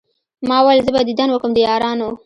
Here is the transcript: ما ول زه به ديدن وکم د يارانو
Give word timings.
ما 0.49 0.57
ول 0.65 0.79
زه 0.85 0.89
به 0.95 1.01
ديدن 1.09 1.29
وکم 1.31 1.51
د 1.53 1.57
يارانو 1.67 2.09